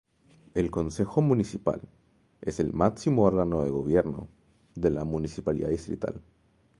[0.55, 1.79] El Concejo Municipal
[2.41, 4.29] es el máximo órgano de gobierno
[4.73, 6.19] de la Municipalidad Distrital.